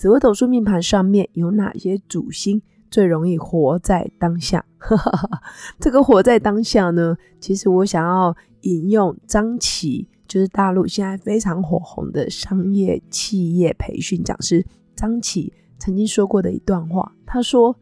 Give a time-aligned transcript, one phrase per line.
[0.00, 4.64] 紫微斗数命盘上面有哪些主星最容易活在当下？
[5.78, 14.64] 这个活在当下呢，其实我想要引用张琪，就是大陆现在非常火红的商业企业培训讲师
[14.96, 17.14] 张琪曾经说过的一段话。
[17.26, 17.76] 他说：“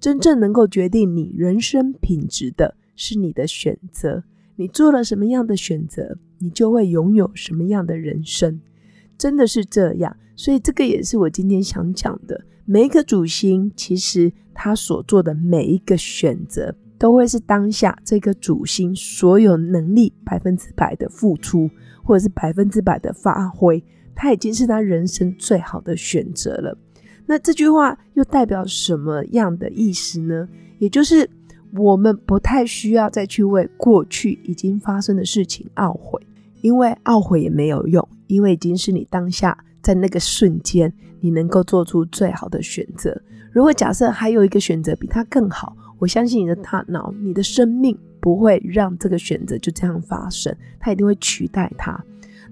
[0.00, 4.24] 真正能够决定你人生品质的是你的选择，
[4.56, 8.60] 你做了什么样的选择，你就会拥有什么样的人生。”
[9.20, 10.16] 真的是这样。
[10.34, 12.40] 所以这个也是我今天想讲的。
[12.64, 21.68] 每一个主星，其实他所做的每一个选择，都会是当下这个主星所有能力百分之百的付出，
[22.02, 23.84] 或者是百分之百的发挥。
[24.14, 26.78] 他已经是他人生最好的选择了。
[27.26, 30.48] 那这句话又代表什么样的意思呢？
[30.78, 31.28] 也就是
[31.74, 36.20] 我们不太需要再去为过去已经发生的事情懊悔，
[36.60, 39.56] 因为懊悔也没有用，因为已经是你当下。
[39.82, 43.18] 在那个瞬间，你能够做出最好的选择。
[43.50, 51.98] 如果假设还有一个选择比它更好，我相信你的大脑、你的生命不会让这个选择就这样发生，它一定会取代它。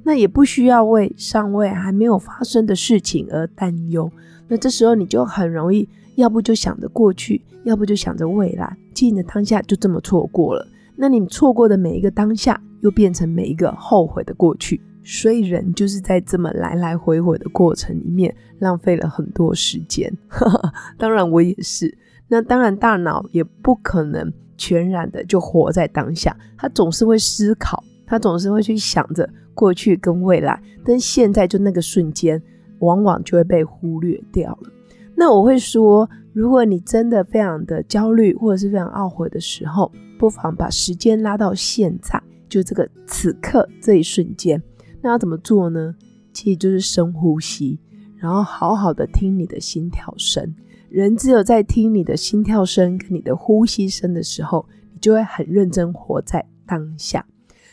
[0.03, 4.11] 那也不需要为尚未还没有发生的事情而担忧。
[4.49, 10.67] 那这时候你就很容易，要不就想着过去，要不就想着未来，记你的当下就这么错过了。
[10.97, 14.81] 那你错过的每一个当下，又变成每一个后悔的过去。
[15.03, 20.13] 所以人就是在这么来来回回的过程里面浪费了很多时间，
[20.99, 21.97] 当然我也是。
[22.29, 32.43] 那当然大脑也不可能全然的就活在当下，他总是会思考，他总是会去想着过去跟未来，但现在就那个瞬间，
[32.81, 34.71] 往往就会被忽略掉了。
[35.17, 44.63] 那我会说，如果你真的非常的焦虑或者是非常懊悔的时候，不妨把时间拉到现在，就这个此刻这一瞬间。
[45.01, 45.95] 那要怎么做呢？
[46.33, 47.79] 其实就是深呼吸，
[48.17, 50.55] 然后好好的听你的心跳声。
[50.89, 57.27] 人只有在听你的心跳声跟你的呼吸声的时候，你就会很认真活在当下。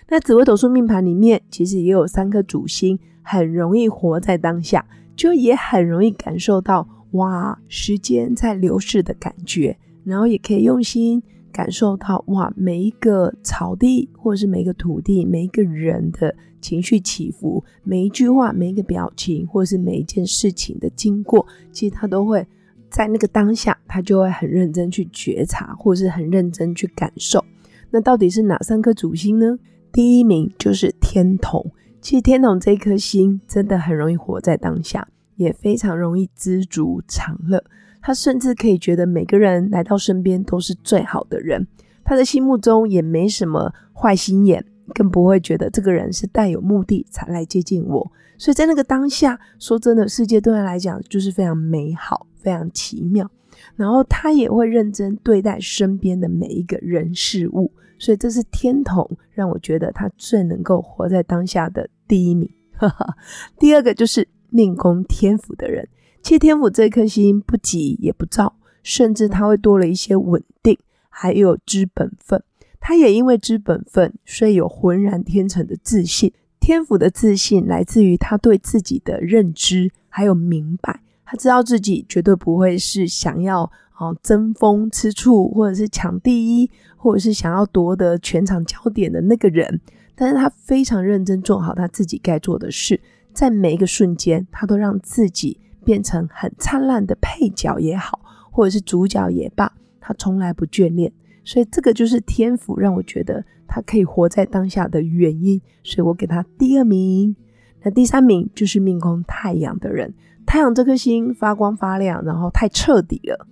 [0.10, 11.24] 那紫微斗数命盘里面，其实也有三颗主星，很容易活在当下，就也很容易感受到哇，时间在流逝的感觉，然后也可以用心。
[11.56, 22.46] 感受到哇，每一个草地，或者是每一个土地，每一个人的情绪起伏，每一句话，每一个表情，或者是每一件事情的经过，其实他都会
[22.90, 27.42] 在那个当下，他就会很认真去觉察，或是很认真去感受。
[27.90, 29.58] 那到底是哪三颗主星呢？
[29.94, 31.72] 第一名就是天同。
[32.02, 37.64] 其实天同这颗星真的很容易活在当下，也非常容易知足常乐。
[38.06, 41.66] 他甚至可以觉得每个人来到身边都是最好的人，
[42.04, 48.12] 他的心目中也没什么坏心眼，更不会觉得这个人是带有目的才来接近我。
[48.38, 53.28] 所以在那个当下，说真的，世界对他来讲就是非常美好、非常奇妙。
[53.76, 62.48] 然后他也会认真对待身边的每一个人事物，所以这是天同让我觉得他最能够活在当下的第一名。
[63.58, 65.88] 第二个就是命宫天府的人。
[66.26, 70.76] 七天府这颗星不急也不躁，甚至他会多了一些稳定，
[71.08, 72.42] 还有知本分。
[72.80, 76.34] 他也因为知本分，所以有浑然天成的自信。
[76.60, 89.80] 天府的自信来自于他对自己的认知还有明白，他知道自己绝对不会是想要哦争风吃醋，或者是抢第一，或者是想要夺得全场焦点的那个人。
[90.16, 93.00] 但是他非常认真做好他自己该做的事，
[93.32, 95.60] 在每一个瞬间，他都让自己。
[95.86, 98.20] 变成很灿烂的配角也好，
[98.52, 99.72] 或者是主角也罢，
[100.02, 101.10] 他从来不眷恋，
[101.46, 107.36] 所以这个就是天赋，让我觉得他可以活在当下的原因，所以我给他第二名。
[107.84, 110.12] 那第三名就是命宫太阳的人，
[110.44, 113.48] 太阳这颗星发光发亮，然后太彻底了，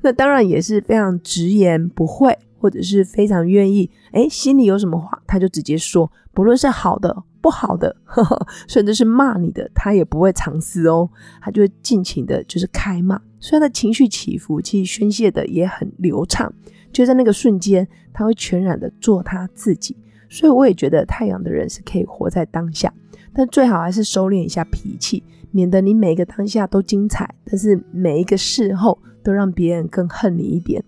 [0.00, 7.24] 那当然也是非常直言不讳，或者是非常愿意，哎，心里有什么话他就直接说，不论是好的。
[7.40, 7.94] 不好的，
[8.66, 11.08] 甚至是骂你的，他也不会藏私哦，
[11.40, 13.16] 他就会尽情的，就是开骂。
[13.38, 16.52] 所以他的情绪起伏，其实宣泄的也很流畅。
[16.92, 19.96] 就在那个瞬间，他会全然的做他自己。
[20.28, 22.92] 所以我也觉得太阳的人是可以活在当下。
[23.32, 25.22] 但最好还是收敛一下脾气，
[25.52, 30.84] 免得你每一个当下都精彩，但是每一个事后都让别人更恨你一点。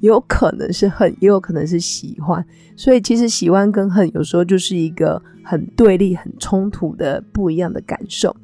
[0.00, 2.44] 有可能是恨，也有可能是喜欢。
[2.76, 8.34] 所以其实喜欢跟恨有时候就是一个很对立、很冲突的不一样的感受。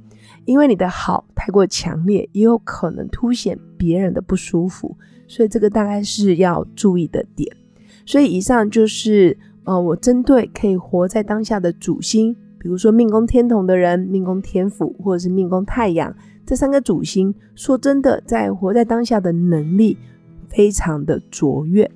[0.44, 4.96] 因为你的好太过强烈，也有可能凸显别人的不舒服。
[5.26, 7.54] 所以这个大概是要注意的点。
[8.06, 16.16] 所以以上就是呃，我针对可以活在当下的主星，比如说命宫天同的人、命宫天府或者是命宫太阳
[16.46, 19.98] 这三个主星，说真的，在活在当下的能力
[20.50, 21.90] 非常的卓越。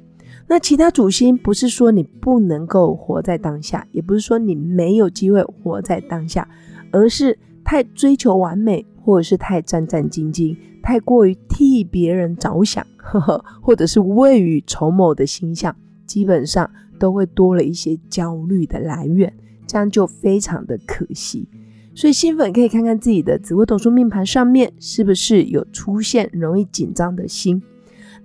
[0.49, 6.47] 那其他主星不是说你不能够活在当下，也不是说你没有机会活在当下，
[6.91, 10.57] 而是太追求完美，或者是太战战兢兢。
[10.83, 15.75] 太过于替别人着想，呵呵，或者是未雨绸缪的形象，
[16.07, 19.33] 基本上都会多了一些焦虑的来源，
[19.67, 21.49] 这样就非常的可惜。
[21.95, 27.63] 所以新粉可以看看自己的紫微斗数命盘上面是不是有出现容易紧张的心。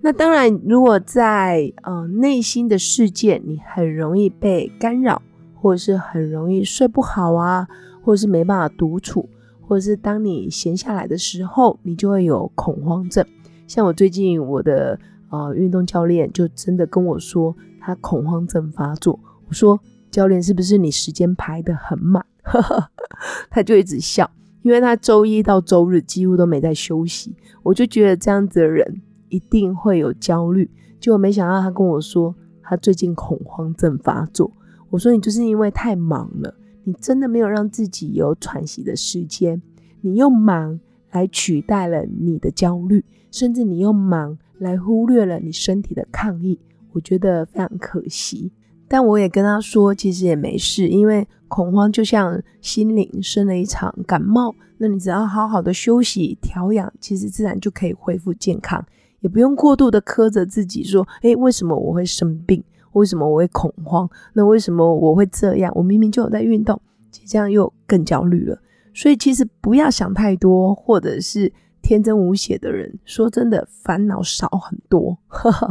[0.02, 5.22] 那当然，如果在呃内心的世界，你很容易被干扰，
[5.56, 7.68] 或者是很容易睡不好啊，
[8.04, 9.30] 或者是没办法独处。
[9.62, 13.26] 或者是当你闲下来的时候，你就会有恐慌症。
[13.68, 14.98] 像我最近，我的
[15.30, 19.20] 呃运动教练就真的跟我说，他恐慌症发作。
[19.50, 19.78] 我说，
[20.10, 22.26] 教练是不是你时间排得很满？
[23.52, 24.32] 他就一直笑，
[24.62, 27.36] 因为他周一到周日几乎都没在休息。
[27.62, 30.70] 我就觉得这样子的人一定会有焦虑。
[31.00, 34.52] 结果没想到他跟我说，他最近恐慌症发作。
[34.90, 36.56] 我说，你就是因为太忙了。
[36.84, 39.62] 你真的没有让自己有喘息的时间，
[40.00, 40.80] 你用忙
[41.12, 46.58] 来取代了你的焦虑，甚至你用忙来忽略了你身体的抗议，
[46.94, 48.52] 我觉得非常可惜。
[48.88, 58.86] 但我也跟他说，其实也没事，因为恐慌就像心灵生了一场感冒，那你只要好好的休息调养，其实自然就可以恢复健康，
[59.28, 62.64] 也不用过度的苛责自己，说，诶，为什么我会生病？
[62.94, 64.10] 为什么我会恐慌？
[64.34, 65.70] 那为什么我会这样？
[65.76, 66.82] 我明明就有在运动，
[67.12, 68.58] 其实这样又更焦虑了。
[68.94, 71.52] 所以其实不要想太多，或者是
[71.82, 75.18] 天真无邪的人，说真的，烦恼少很多。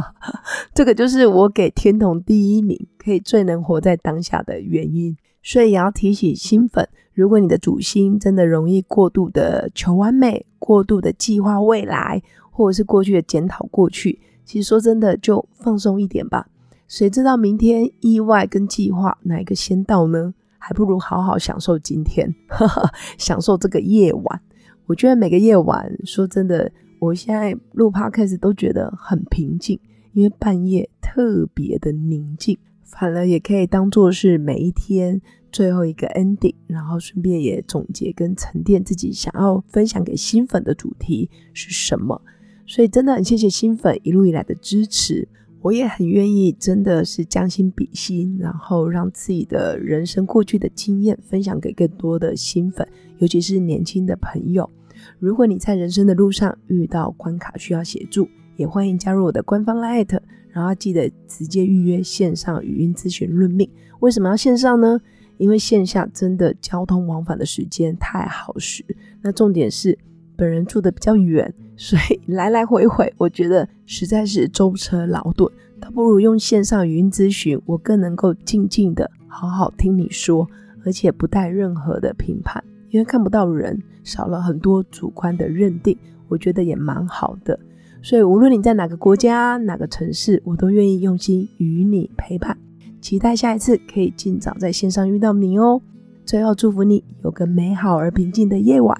[0.73, 5.17] 这个就是我给天童第一名，可以最能活在当下的原因。
[5.43, 12.21] 所以也要提醒新粉，如果你的主心真的容易过度的求完美，过度的计划未来，
[12.57, 16.49] 或者是过去的检讨过去，其实说真的，就放松一点吧。
[16.87, 20.33] 谁知道明天意外跟计划哪一个先到呢？
[20.57, 22.33] 还不如好好享受今天，
[23.19, 24.41] 享受这个夜晚。
[24.87, 29.79] 我觉得每个夜晚，说真的，我现在录 podcast 都觉得很平静，
[30.13, 32.57] 因为半夜特别的宁静。
[32.83, 35.21] 反而也可以当做是每一天
[35.51, 42.19] 最后一个 ending，然后顺便也总结跟沉淀自己想要分享给新粉的主题是什么。
[42.67, 45.27] 所以真的很谢谢新粉一路以来的支持。
[45.61, 52.87] 我也很愿意，真的是将心比心，然后让自己的人生过去的经验分享给更多的新粉，
[53.17, 54.69] 尤其是年轻的朋友。
[55.17, 63.69] 如果你在人生的路上遇到关卡需要协助，也欢迎加入我的官方 Line，然后记得直接预约线上语音咨询论命。
[64.01, 65.01] 为什么要线上呢？
[65.37, 68.85] 因为线下真的交通往返的时间太耗时。
[69.21, 69.97] 那重点是。
[70.39, 75.47] 本人住的比较远，所以来来回回，我觉得实在是舟车劳顿，
[75.79, 80.47] 倒不如用线上语音咨询，我更能够静静的好好听你说，
[80.83, 85.95] 而且不带任何的评判，因为看不到人，少了很多主观的认定，
[86.27, 87.57] 我觉得也蛮好的。
[88.01, 92.57] 所以无论你在哪个国家、哪个城市，我都愿意用心与你陪伴，
[92.99, 95.79] 期待下一次可以尽早在线上遇到你哦。
[96.25, 98.99] 最后祝福你有个美好而平静的夜晚。